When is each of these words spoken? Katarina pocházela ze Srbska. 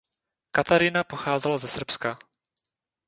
Katarina 0.51 1.03
pocházela 1.03 1.57
ze 1.57 1.67
Srbska. 1.67 2.19